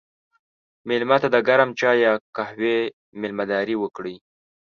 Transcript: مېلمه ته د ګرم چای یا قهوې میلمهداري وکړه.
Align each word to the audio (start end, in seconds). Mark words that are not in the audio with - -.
مېلمه 0.87 1.17
ته 1.21 1.27
د 1.33 1.37
ګرم 1.47 1.69
چای 1.79 1.97
یا 2.05 2.13
قهوې 2.35 2.77
میلمهداري 3.19 3.75
وکړه. 3.79 4.15